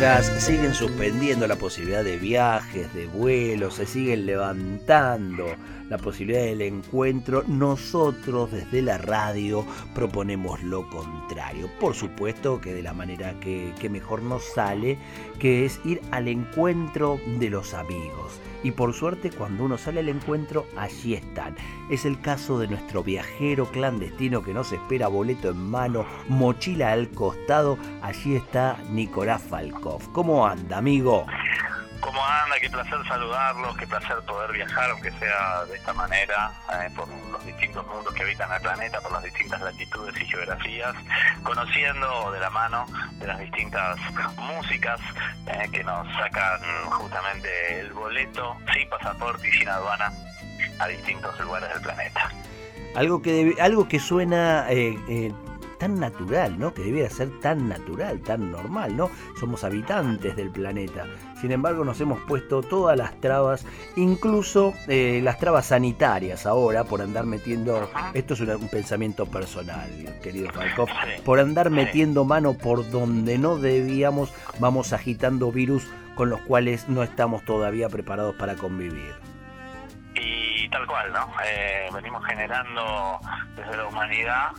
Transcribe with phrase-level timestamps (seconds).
[0.00, 5.46] Mientras siguen suspendiendo la posibilidad de viajes, de vuelos, se siguen levantando
[5.88, 11.68] la posibilidad del encuentro, nosotros desde la radio proponemos lo contrario.
[11.80, 14.98] Por supuesto que de la manera que, mejor nos sale,
[15.40, 18.38] que es ir al encuentro de los amigos.
[18.62, 21.54] Y por suerte cuando uno sale al encuentro, allí están.
[21.90, 27.10] Es el caso de nuestro viajero clandestino que nos espera boleto en mano, mochila al
[27.10, 27.78] costado.
[28.02, 30.12] Allí está Nicolás Falkov.
[30.12, 31.24] ¿Cómo anda, amigo?
[32.00, 32.58] ¿Cómo anda?
[32.60, 37.44] Qué placer saludarlos, qué placer poder viajar, aunque sea de esta manera, eh, por los
[37.44, 40.94] distintos mundos que habitan el planeta, por las distintas latitudes y geografías,
[41.42, 43.98] conociendo de la mano de las distintas
[44.36, 45.00] músicas
[45.46, 50.12] eh, que nos sacan justamente el boleto sin pasaporte y sin aduana
[50.78, 52.30] a distintos lugares del planeta.
[52.94, 55.32] Algo que, algo que suena eh,
[55.78, 56.74] tan natural, ¿no?
[56.74, 59.10] Que debiera ser tan natural, tan normal, ¿no?
[59.38, 61.06] Somos habitantes del planeta.
[61.40, 63.64] Sin embargo, nos hemos puesto todas las trabas,
[63.96, 69.88] incluso eh, las trabas sanitarias ahora, por andar metiendo, esto es un, pensamiento personal,
[70.22, 70.88] querido Falkov,
[71.24, 77.02] por andar metiendo mano por donde no debíamos, vamos agitando virus con los cuales no
[77.02, 79.27] estamos todavía preparados para convivir
[80.70, 81.32] tal cual, ¿no?
[81.44, 83.20] Eh, venimos generando
[83.56, 84.52] desde la humanidad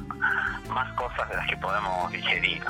[0.70, 2.64] más cosas de las que podemos digerir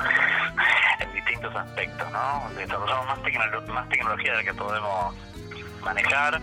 [1.00, 2.50] en distintos aspectos, ¿no?
[2.56, 5.14] Desarrollamos más, más tecnología de la que podemos
[5.82, 6.40] manejar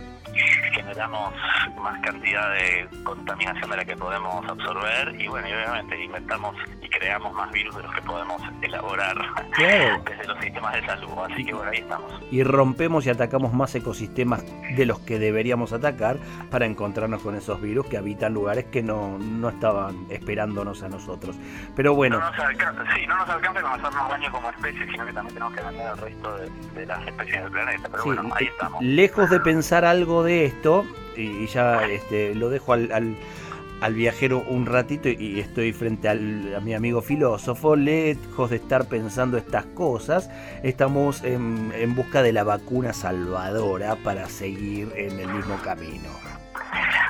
[0.74, 1.34] generamos
[1.78, 6.90] más cantidad de contaminación de la que podemos absorber y bueno, y obviamente inventamos y
[6.90, 9.18] creamos más virus de los que podemos elaborar
[10.38, 11.10] los sistemas de salud.
[11.30, 12.12] Así que bueno, ahí estamos.
[12.32, 14.44] Y rompemos y atacamos más ecosistemas
[14.76, 16.18] de los que deberíamos atacar
[16.50, 21.36] para encontrarnos con esos virus que habitan lugares que no, no estaban esperándonos a nosotros.
[21.76, 22.20] Pero bueno.
[22.20, 25.34] No nos alcanza, sí, no nos alcanza con hacernos daño como especie, sino que también
[25.34, 26.38] tenemos que dañar al resto
[26.76, 27.90] de, las especies del planeta.
[27.90, 28.84] Pero bueno, ahí estamos.
[28.84, 30.86] Lejos de pensar algo de esto,
[31.16, 33.16] y, ya este, lo dejo al, al,
[33.94, 39.38] viajero un ratito y estoy frente al, a mi amigo filósofo, lejos de estar pensando
[39.38, 40.30] estas cosas,
[40.64, 46.10] estamos en, en busca de la vacuna salvadora para seguir en el mismo camino.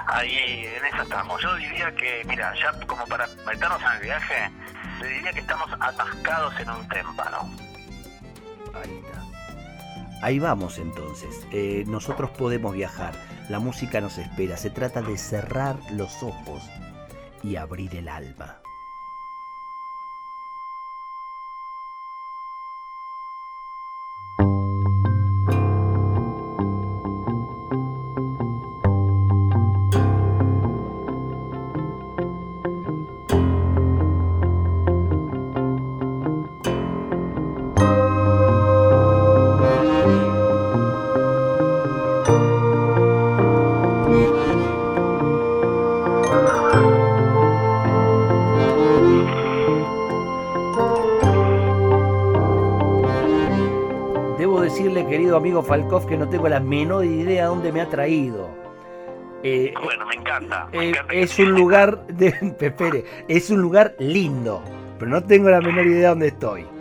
[0.08, 1.42] Ahí, en eso estamos.
[1.42, 4.52] Yo diría que, mira, ya como para meternos en el viaje,
[5.02, 7.52] le diría que estamos atascados en un témpano.
[8.74, 9.47] Ahí está.
[10.22, 11.46] Ahí vamos entonces.
[11.52, 13.14] Eh, nosotros podemos viajar.
[13.50, 14.58] La música nos espera.
[14.58, 16.64] Se trata de cerrar los ojos
[17.44, 18.62] y abrir el alma.
[55.38, 58.50] Amigo Falkov que no tengo la menor idea de dónde me ha traído.
[59.44, 60.68] Eh, bueno, me encanta.
[60.74, 62.34] Eh, es un lugar de.
[63.28, 64.62] Es un lugar lindo,
[65.00, 66.77] pero no tengo la menor idea de dónde estoy.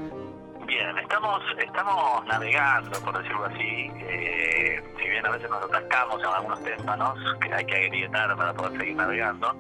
[1.59, 3.91] Estamos, navegando, por decirlo así.
[3.99, 8.55] Eh, si bien a veces nos atascamos en algunos témpanos que hay que agrietar para
[8.55, 9.57] poder seguir navegando,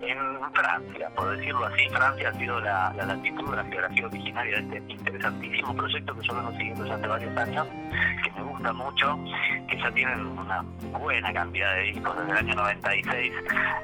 [0.00, 0.18] en
[0.54, 4.92] Francia, por decirlo así, Francia ha sido la, la latitud, la geografía originaria de este
[4.92, 7.66] interesantísimo proyecto que yo vengo siguiendo ya hace varios años,
[8.22, 9.18] que me gusta mucho,
[9.68, 10.62] que ya tienen una
[11.00, 13.32] buena cantidad de discos desde el año 96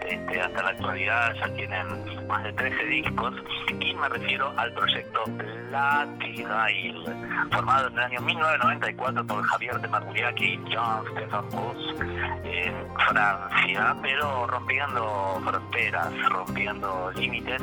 [0.08, 3.34] este, hasta la actualidad, ya tienen más de 13 discos,
[3.80, 5.24] y me refiero al proyecto
[5.74, 7.04] Latirail,
[7.50, 12.00] formado en el año 1994 por Javier de Marguriaki y John Stefan Bus
[12.44, 12.74] en
[13.08, 17.60] Francia, pero rompiendo fronteras, rompiendo límites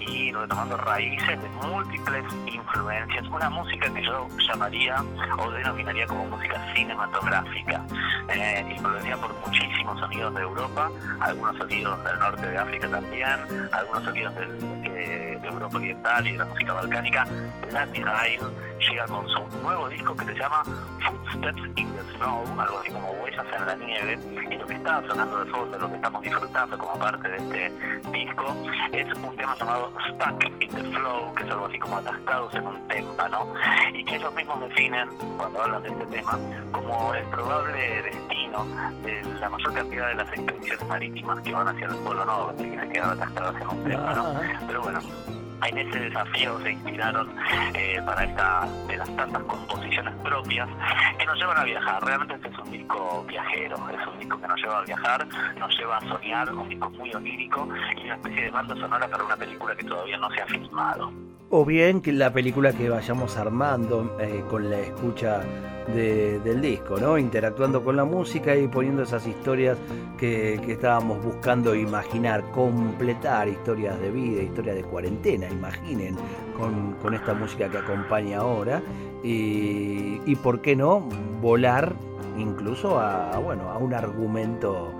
[0.00, 3.24] y retomando raíces de múltiples influencias.
[3.28, 4.96] Una música que yo llamaría
[5.38, 7.86] o denominaría como música cinematográfica,
[8.30, 10.90] eh, influenciada por muchísimos sonidos de Europa,
[11.20, 13.38] algunos sonidos del norte de África también,
[13.70, 17.26] algunos sonidos del, de Europa Oriental y de la música balcánica,
[17.68, 22.90] Isle llega con su nuevo disco que se llama Footsteps in the Snow, algo así
[22.90, 24.18] como huellas en la nieve,
[24.50, 27.72] y lo que está sonando de fondo, lo que estamos disfrutando como parte de este
[28.10, 28.56] disco,
[28.92, 32.66] es un tema llamado Stuck in the Flow, que es algo así como atascados en
[32.66, 33.54] un témpano,
[33.92, 36.38] y que ellos mismos definen, cuando hablan de este tema,
[36.72, 38.64] como el probable destino
[39.02, 42.80] de la mayor cantidad de las expediciones marítimas que van hacia el Polo Norte, que
[42.80, 44.40] se quedan atascadas en un témpano.
[44.66, 45.00] Pero bueno,
[45.68, 47.34] en ese desafío se inspiraron
[47.74, 50.68] eh, para esta de las tantas composiciones propias
[51.18, 52.04] que nos llevan a viajar.
[52.04, 55.26] Realmente este es un disco viajero, es un disco que nos lleva a viajar,
[55.58, 59.24] nos lleva a soñar, un disco muy onírico y una especie de banda sonora para
[59.24, 61.12] una película que todavía no se ha filmado.
[61.56, 65.40] O bien que la película que vayamos armando eh, con la escucha
[65.94, 67.16] del disco, ¿no?
[67.16, 69.78] Interactuando con la música y poniendo esas historias
[70.18, 76.16] que, estábamos buscando imaginar, completar historias de vida, historias de cuarentena, imaginen,
[76.58, 78.82] con, esta música que acompaña ahora.
[79.22, 81.08] Y, por qué no,
[81.40, 81.94] volar
[82.36, 84.90] incluso a, bueno, a un argumento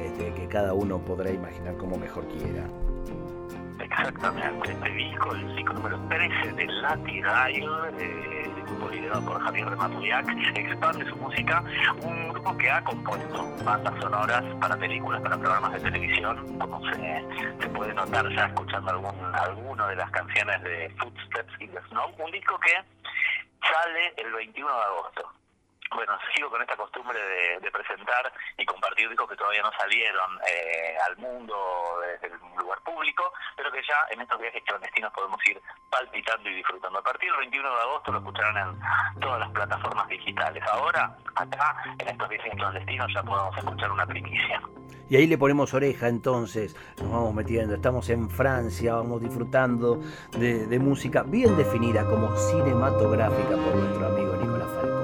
[0.00, 2.68] este, que cada uno podrá imaginar como mejor quiera.
[3.98, 7.24] Exactamente, este disco, el disco número 13 de Latin
[7.98, 11.62] eh, grupo liderado por Javier Rematuliac, expande su música,
[12.02, 17.24] un grupo que ha compuesto bandas sonoras para películas, para programas de televisión, como se,
[17.60, 22.14] se puede notar ya escuchando algún, alguno de las canciones de Footsteps in the Snow,
[22.18, 22.72] un disco que
[23.60, 25.43] sale el 21 de agosto
[25.94, 27.18] bueno, sigo con esta costumbre
[27.60, 31.54] de, presentar y compartir discos que todavía no salieron eh, al mundo
[32.00, 35.60] desde el lugar público, pero que ya en estos viajes clandestinos podemos ir
[35.90, 36.98] palpitando y disfrutando.
[37.00, 40.62] A partir del 21 de agosto lo escucharán en todas las plataformas digitales.
[40.70, 44.62] Ahora, acá, en estos viajes clandestinos, ya podemos escuchar una primicia.
[45.10, 50.00] Y ahí le ponemos oreja entonces, nos vamos metiendo, estamos en Francia, vamos disfrutando
[50.32, 55.03] de, de música bien definida como cinematográfica por nuestro amigo Nicolás Falcón.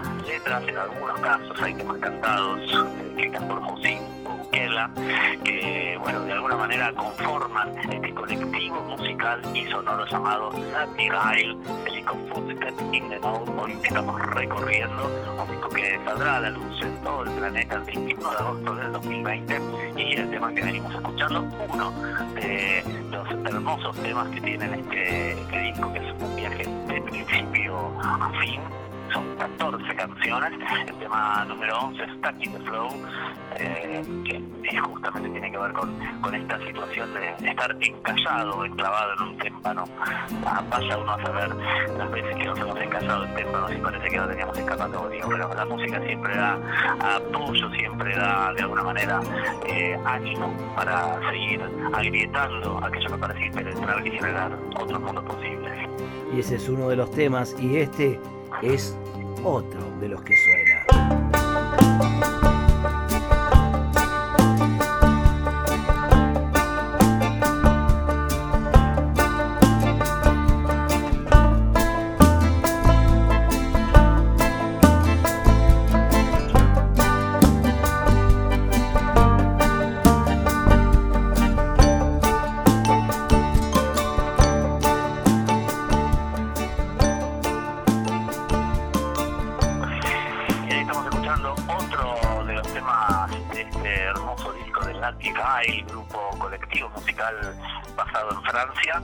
[0.31, 2.61] letras en algunos casos hay temas cantados
[3.05, 4.89] escritas por José Bukela,
[5.43, 12.17] que bueno, de alguna manera conforman este colectivo musical y sonoro llamado Nightingale, el disco
[12.29, 15.05] Footsteps in the Hoy estamos recorriendo
[15.37, 18.75] un disco que saldrá a la luz en todo el planeta el 21 de agosto
[18.75, 19.61] del 2020
[19.97, 21.91] y el tema que venimos escuchando, uno
[22.35, 27.99] de los hermosos temas que tienen este, este disco, que es un viaje de principio
[28.01, 28.61] a fin
[29.11, 30.51] son 14 canciones.
[30.87, 32.89] El tema número 11 es Stuck in the Flow,
[33.57, 39.21] eh, que justamente tiene que ver con, con esta situación de estar encallado, enclavado en
[39.21, 39.83] un témpano.
[40.45, 41.55] Ah, vaya uno a saber
[41.97, 45.25] las veces que nos hemos encallado en témpanos y parece que no teníamos escapatoria.
[45.27, 46.59] Pero la música siempre da
[47.15, 49.19] apoyo, siempre da de alguna manera
[49.67, 51.61] eh, ánimo para seguir
[51.93, 55.89] agrietando aquello que parece impenetrar y generar otros mundos posibles.
[56.33, 58.17] Y ese es uno de los temas, y este
[58.61, 58.95] es
[59.43, 60.60] otro de los que suena.
[96.89, 97.35] Musical
[97.95, 99.01] basado en Francia.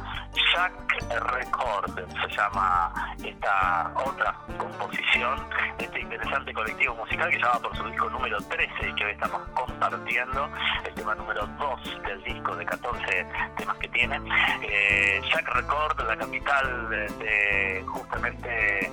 [0.53, 5.39] Jacques Record se llama esta otra composición,
[5.79, 9.41] este interesante colectivo musical que llama por su disco número 13 y que hoy estamos
[9.49, 10.49] compartiendo,
[10.85, 13.27] el tema número 2 del disco de 14
[13.57, 14.19] temas que tiene.
[14.61, 18.91] Eh, Jacques Record, la capital de justamente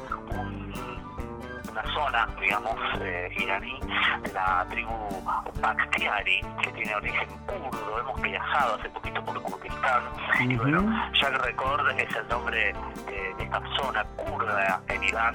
[1.75, 3.81] una zona, digamos, eh, iraní,
[4.23, 4.93] de la tribu
[5.61, 7.99] Bakhtiari, que tiene origen kurdo.
[7.99, 10.05] Hemos viajado hace poquito por Kurdistán.
[10.41, 12.73] Y bueno, Jack Record es el nombre
[13.07, 15.35] de, esta zona kurda en Irán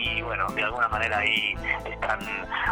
[0.00, 1.54] y bueno, de alguna manera ahí
[1.84, 2.18] están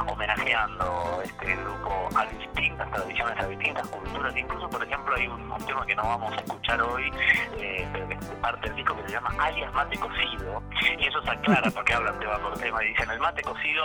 [0.06, 4.36] homenajeando este grupo a distintas tradiciones, a distintas culturas.
[4.36, 7.10] Incluso, por ejemplo, hay un, tema que no vamos a escuchar hoy,
[7.58, 10.62] eh, pero que es parte del disco que se llama alias mate cocido,
[10.98, 13.84] y eso se aclara porque hablan tema por tema y dicen el mate cocido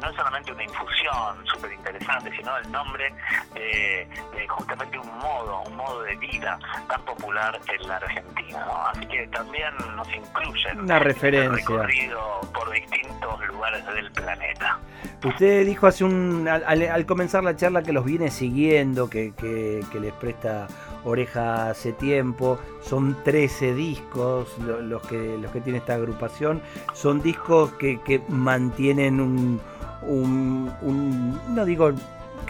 [0.00, 3.12] no es solamente una infusión súper interesante, sino el nombre
[3.54, 4.08] de,
[4.48, 6.58] justamente un modo, un modo de vida
[6.88, 8.66] tan popular en la Argentina.
[8.90, 11.50] Así que también nos incluyen una referencia.
[11.50, 14.78] recorrido por distintos lugares del planeta.
[15.24, 20.12] Usted dijo hace un al, comenzar la charla que los viene siguiendo, que, que, les
[20.14, 20.66] presta
[21.04, 22.58] oreja hace tiempo.
[22.82, 26.62] Son 13 discos los que, los que tiene esta agrupación.
[26.94, 29.60] Son discos que, que mantienen un,
[30.02, 31.92] un, un, no digo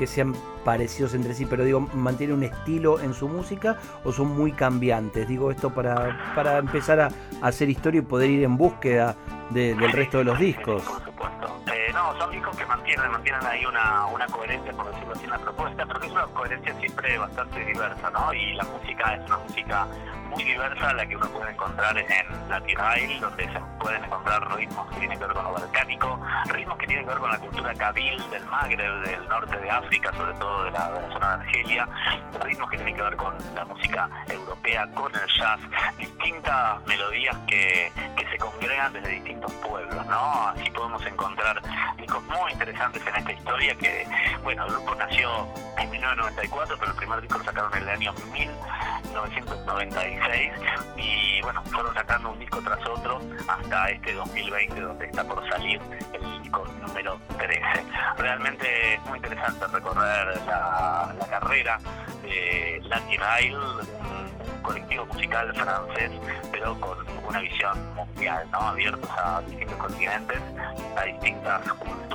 [0.00, 4.34] que sean parecidos entre sí, pero digo, mantienen un estilo en su música o son
[4.34, 5.28] muy cambiantes.
[5.28, 7.08] Digo esto para, para empezar a,
[7.42, 9.14] hacer historia y poder ir en búsqueda
[9.50, 10.82] del resto de los discos.
[11.70, 15.30] Eh, no, son discos que mantienen, mantienen ahí una, una coherencia, por decirlo así, en
[15.30, 18.32] la propuesta, pero es una coherencia siempre bastante diversa, ¿no?
[18.32, 19.86] Y la música es una música
[20.30, 22.60] muy diversa la que uno puede encontrar en la
[22.98, 26.86] Isle, donde se pueden encontrar ritmos que tienen que ver con lo balcánico, ritmos que
[26.86, 30.64] tienen que ver con la cultura kabil del Magreb, del norte de África, sobre todo
[30.64, 31.88] de la, zona de Argelia,
[32.42, 35.60] ritmos que tienen que ver con la música europea, con el jazz,
[35.98, 40.48] distintas melodías que, que se congregan desde distintos pueblos, ¿no?
[40.48, 41.60] Así podemos encontrar
[41.96, 44.06] discos muy interesantes en esta historia que,
[44.42, 45.46] bueno, el grupo nació
[45.78, 50.19] en 1994, pero el primer disco lo sacaron en el año 1996
[50.96, 55.80] y bueno, fueron sacando un disco tras otro hasta este 2020 donde está por salir
[56.12, 57.62] el disco número 13.
[58.18, 61.78] Realmente es muy interesante recorrer la, carrera
[62.22, 66.10] de Latin Isle, un colectivo musical francés,
[66.52, 68.58] pero con una visión mundial, ¿no?
[68.58, 70.40] abiertos a distintos continentes,
[70.96, 72.09] a distintas culturas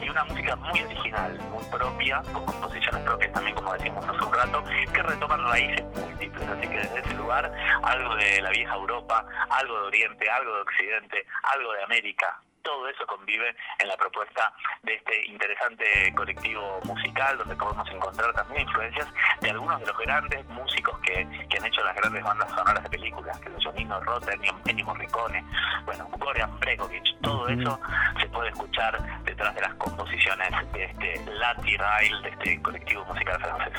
[0.00, 4.32] y una música muy original, muy propia, con composiciones propias también, como decimos hace un
[4.32, 6.48] rato, que retoman raíces múltiples.
[6.48, 10.62] Así que desde ese lugar, algo de la vieja Europa, algo de Oriente, algo de
[10.62, 14.52] Occidente, algo de América, todo eso convive en la propuesta
[14.82, 19.06] de este interesante colectivo musical, donde podemos encontrar también influencias
[19.40, 23.38] de algunos de los grandes músicos que, han hecho las grandes bandas sonoras de películas,
[23.38, 24.32] que son Nino Rota,
[24.66, 25.44] Ennio Morricone,
[25.84, 27.78] bueno, Goran Bregovic, todo eso
[28.20, 33.40] se puede escuchar detrás de las composiciones de este Latin Rail, de este colectivo musical
[33.40, 33.78] francés.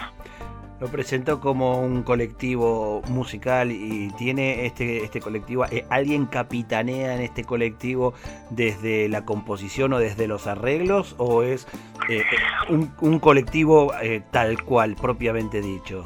[0.80, 7.22] Lo presentó como un colectivo musical y tiene este, este colectivo, eh, ¿alguien capitanea en
[7.22, 8.14] este colectivo
[8.50, 11.66] desde la composición o desde los arreglos o es
[12.10, 12.24] eh,
[12.70, 16.04] un, un, colectivo eh, tal cual, propiamente dicho?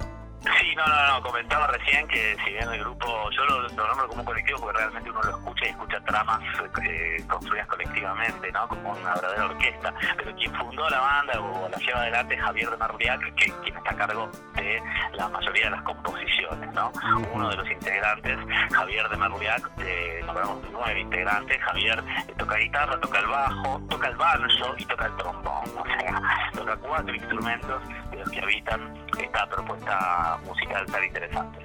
[0.80, 4.26] No, no, no, comentaba recién que si bien el grupo, yo lo, nombro como un
[4.26, 6.42] colectivo porque realmente uno lo escucha y escucha tramas
[6.84, 8.68] eh, construidas colectivamente, ¿no?
[8.68, 9.94] Como una verdadera orquesta.
[10.18, 13.78] Pero quien fundó la banda o la lleva adelante es Javier de Marliac, que quien
[13.78, 14.82] está a cargo de
[15.14, 16.92] la mayoría de las composiciones, ¿no?
[17.34, 18.38] Uno de los integrantes,
[18.72, 24.08] Javier de Marliac, eh, nombramos nueve integrantes, Javier eh, toca guitarra, toca el bajo, toca
[24.08, 26.22] el banjo y toca el trombón, o sea,
[26.54, 27.82] toca cuatro instrumentos
[28.12, 31.60] de los que habitan esta propuesta musical tan interesante.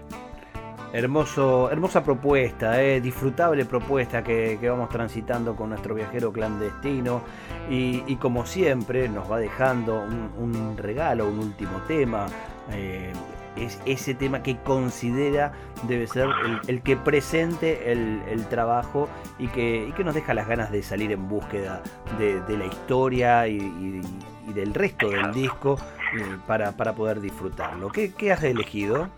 [0.93, 7.23] Hermoso, hermosa propuesta, eh, disfrutable propuesta que, vamos transitando con nuestro viajero clandestino.
[7.69, 12.27] Y, como siempre nos va dejando un, regalo, un último tema,
[12.71, 13.13] eh,
[13.57, 15.53] es ese tema que considera
[15.89, 16.29] debe ser
[16.67, 19.09] el, que presente el, trabajo
[19.39, 21.83] y que, que, nos deja las ganas de salir en búsqueda
[22.19, 24.01] de, la historia y,
[24.55, 25.77] del resto del disco
[26.47, 27.91] para, para poder disfrutarlo.
[27.91, 29.09] ¿Qué, ¿Qué has elegido?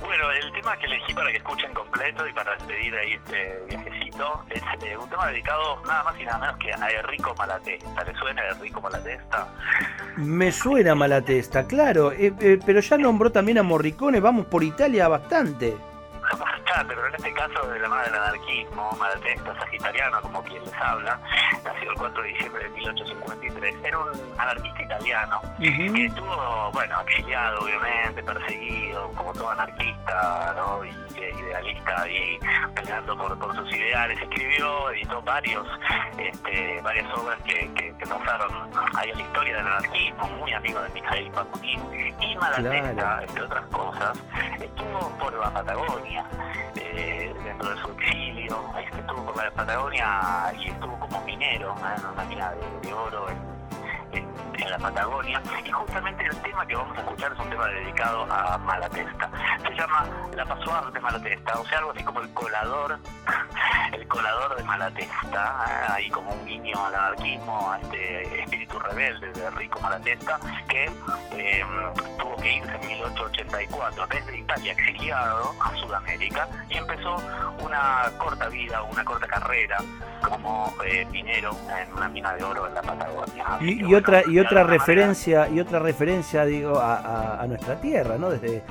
[0.00, 4.44] Bueno, el tema que elegí para que escuchen completo y para despedir ahí este viajecito
[4.50, 8.04] es eh, un tema dedicado nada más y nada menos que a Enrico Malatesta.
[8.04, 9.48] ¿Le suena Enrico Malatesta?
[10.16, 15.76] Me suena Malatesta, claro, eh, pero ya nombró también a Morricone, vamos por Italia bastante.
[16.84, 21.18] Pero en este caso de la mano del anarquismo, malatesta, sagitariano, como quien les habla,
[21.64, 27.60] nació el 4 de diciembre de 1853, era un anarquista italiano que estuvo, bueno, exiliado
[27.60, 30.84] obviamente, perseguido, como todo anarquista, ¿no?
[30.84, 32.38] Y, idealista ahí
[32.74, 35.66] peleando por, por, sus ideales, escribió, editó varios,
[36.18, 40.88] este, varias obras que, que, pasaron ahí en la historia del anarquismo, muy amigo de
[40.90, 41.80] Mikhail Bakunin,
[42.20, 44.18] y Malatesta, entre otras cosas,
[44.60, 46.24] estuvo por la Patagonia,
[46.76, 52.24] eh, dentro de su exilio, estuvo por la Patagonia y estuvo como minero en una
[52.24, 53.55] mina de, oro en,
[54.68, 58.58] la Patagonia y justamente el tema que vamos a escuchar es un tema dedicado a
[58.58, 59.30] Malatesta.
[59.62, 62.98] Se llama La Pasuar de Malatesta, o sea, algo así como el colador,
[63.96, 65.92] el colador de Malatesta, ¿eh?
[65.92, 70.38] ahí como un guiño al anarquismo, a este espíritu rebelde de Rico Malatesta,
[70.68, 70.84] que
[71.32, 71.64] eh,
[72.18, 77.16] tuvo que irse en 1884 desde Italia exiliado a Sudamérica y empezó
[77.60, 79.78] una corta vida, una corta carrera
[80.22, 83.44] como eh, minero en una mina de oro en la Patagonia.
[83.60, 88.30] Y, otra y otra referencia y otra referencia digo a, nuestra tierra, ¿no?
[88.30, 88.62] Desde,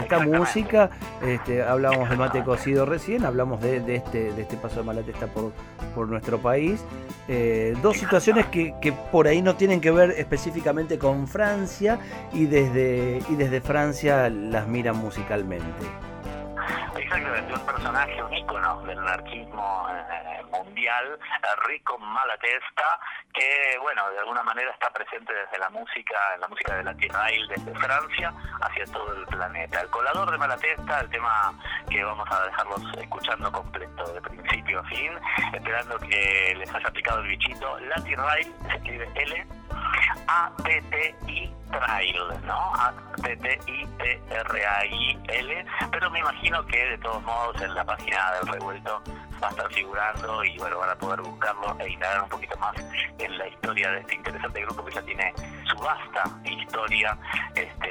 [0.00, 0.90] esta música,
[1.22, 5.52] este, hablamos de mate cocido recién, hablamos de, este de este de Malatesta por
[5.96, 6.84] por nuestro país.
[7.26, 11.98] Eh, dos situaciones que, que, por ahí no tienen que ver específicamente con Francia
[12.32, 15.86] y desde, y desde Francia las miran musicalmente.
[16.98, 21.18] Exactamente, un personaje, un ícono del anarquismo eh, mundial,
[21.66, 22.98] Rico Malatesta,
[23.32, 26.94] que, bueno, de alguna manera está presente desde la música, en la música de la
[26.94, 29.80] Tierrail desde Francia hacia todo el planeta.
[29.80, 31.52] El colador de Malatesta, el tema
[31.90, 35.12] que vamos a dejarlos escuchando completo de principio a fin,
[35.52, 37.78] esperando que les haya picado el bichito.
[37.80, 39.46] La Rail se escribe L
[40.28, 42.74] a-T-T-I Trail, ¿no?
[42.74, 43.86] A-T-T-I-T-R-A-I-L,
[45.90, 49.02] pero me imagino que de todos modos en la página del revuelto
[49.42, 52.74] va a estar figurando y bueno, van a poder buscarlo e indagar un poquito más
[53.18, 57.18] en la historia de este interesante grupo que ya tiene su vasta historia
[57.54, 57.88] este,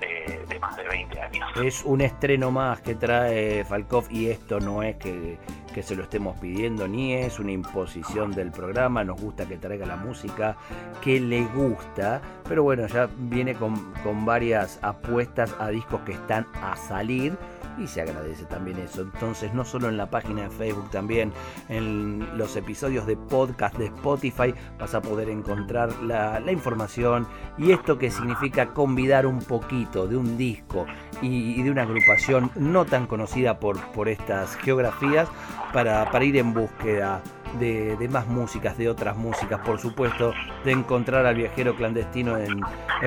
[0.00, 1.48] de, de más de 20 años.
[1.56, 5.38] Es un estreno más que trae Falkov y esto no es que
[5.78, 9.86] que se lo estemos pidiendo, ni es una imposición del programa, nos gusta que traiga
[9.86, 10.56] la música
[11.00, 16.48] que le gusta, pero bueno, ya viene con, con varias apuestas a discos que están
[16.60, 17.38] a salir
[17.80, 19.02] y se agradece también eso.
[19.02, 21.32] Entonces, no solo en la página de Facebook, también
[21.68, 27.26] en los episodios de podcast de Spotify vas a poder encontrar la, información
[27.58, 30.86] y esto que significa convidar un poquito de un disco
[31.20, 35.28] y, de una agrupación no tan conocida por, por estas geografías
[35.72, 37.22] para, para ir en búsqueda
[37.58, 40.32] de, más músicas, de otras músicas, por supuesto,
[40.64, 42.60] de encontrar al viajero clandestino en,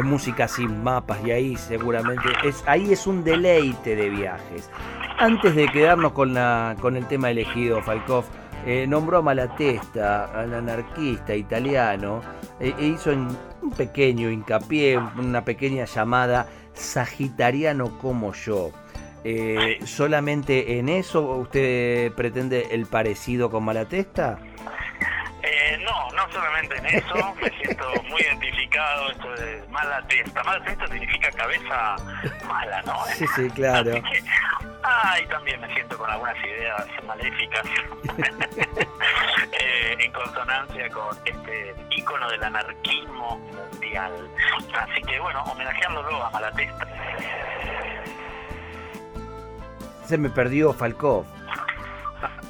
[0.03, 4.69] música sin mapas y ahí seguramente es, ahí es un deleite de viajes.
[5.17, 8.25] Antes de quedarnos con, la, con el tema elegido, Falkov
[8.65, 12.21] eh, nombró a Malatesta, al anarquista italiano,
[12.59, 18.71] e, e hizo un pequeño hincapié, una pequeña llamada Sagitariano como yo.
[19.23, 24.39] Eh, ¿Solamente en eso usted pretende el parecido con Malatesta?
[25.43, 30.43] Eh, no, no solamente en eso, me siento muy identificado, esto de mala testa.
[30.43, 31.95] Mala testa significa cabeza
[32.47, 32.95] mala, ¿no?
[33.15, 34.01] Sí, sí, claro.
[34.83, 37.65] ah, y también me siento con algunas ideas maléficas
[39.59, 44.11] eh, en consonancia con este ícono del anarquismo mundial.
[44.73, 46.87] Así que bueno, homenajeándolo a Malatesta
[50.11, 51.23] se me perdió Falkov.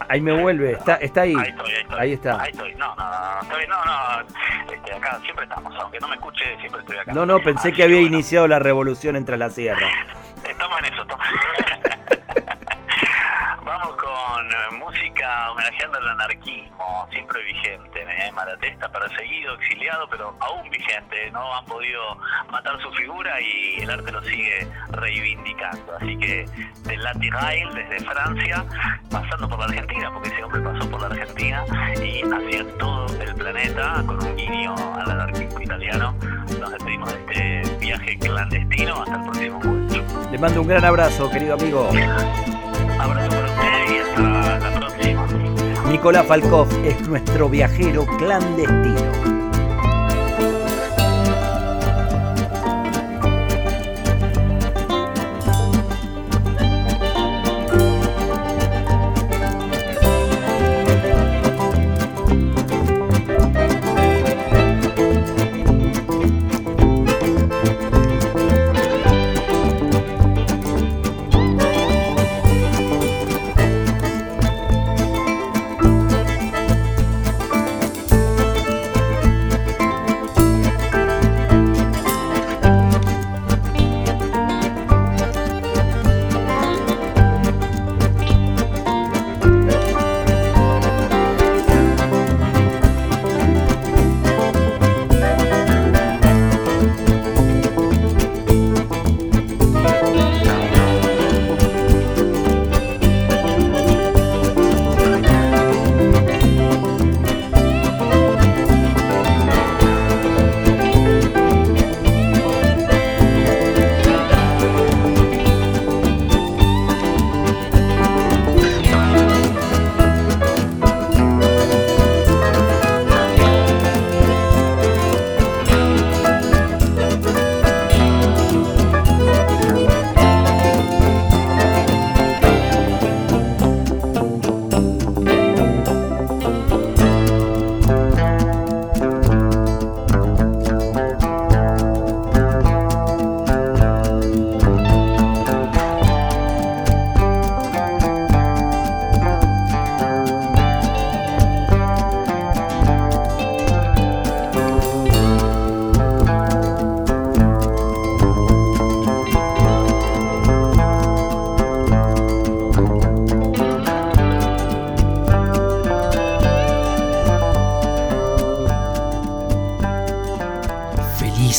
[0.09, 1.35] Ahí me vuelve, está, está ahí.
[1.35, 2.41] Ahí estoy, ahí Ahí está.
[2.41, 6.15] Ahí estoy, no, no, no, estoy, no, no, este, acá siempre estamos, aunque no me
[6.15, 7.13] escuche, siempre estoy acá.
[7.13, 9.87] No, no, pensé que había iniciado la revolución entre la sierra.
[10.43, 11.23] Estamos en eso, estamos.
[11.23, 11.50] Vamos
[15.51, 18.01] homenajeando al anarquismo, siempre vigente.
[18.01, 18.31] ¿eh?
[18.31, 21.31] Malatesta perseguido, exiliado, pero aún vigente.
[21.31, 22.17] No han podido
[22.51, 25.95] matar su figura y el arte lo sigue reivindicando.
[25.95, 26.45] Así que
[26.83, 28.65] del Rail desde Francia,
[29.09, 31.63] pasando por la Argentina, porque ese hombre pasó por la Argentina
[32.01, 36.15] y hacia todo el planeta con un guiño al anarquismo italiano.
[36.59, 39.01] Nos despedimos de este viaje clandestino.
[39.01, 40.31] Hasta el próximo encuentro.
[40.31, 41.89] Le mando un gran abrazo, querido amigo.
[42.99, 43.40] Abrazo
[45.91, 49.40] Nicolás Falkov es nuestro viajero clandestino.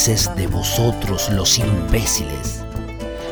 [0.02, 2.64] De vosotros los imbéciles,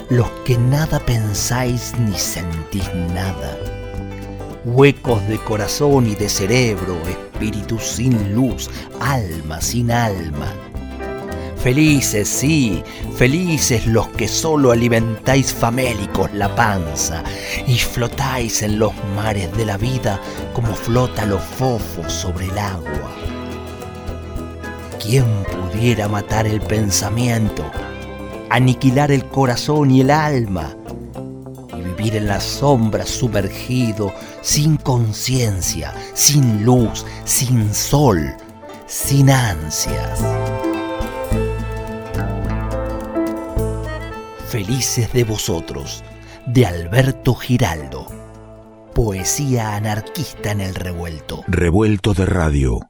[0.09, 3.59] los que nada pensáis ni sentís nada.
[4.65, 10.55] Huecos de corazón y de cerebro, espíritu sin luz, alma sin alma.
[11.57, 12.85] Felices, sí,
[13.17, 17.25] felices los que solo alimentáis famélicos la panza
[17.67, 20.21] y flotáis en los mares de la vida
[20.55, 23.40] como flota los fofos sobre el agua.
[25.11, 27.69] ¿Quién pudiera matar el pensamiento,
[28.49, 30.77] aniquilar el corazón y el alma
[31.77, 38.37] y vivir en las sombras sumergido, sin conciencia, sin luz, sin sol,
[38.87, 40.21] sin ansias?
[44.47, 46.05] Felices de vosotros,
[46.47, 48.07] de Alberto Giraldo.
[48.95, 51.43] Poesía anarquista en el revuelto.
[51.49, 52.90] Revuelto de radio.